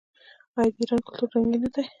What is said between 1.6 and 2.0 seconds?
نه دی؟